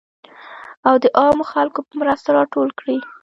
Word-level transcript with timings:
او 0.87 0.95
د 1.03 1.05
عامو 1.19 1.43
خلکو 1.51 1.79
په 1.87 1.93
مرسته 2.01 2.27
راټول 2.37 2.69
کړي. 2.79 2.97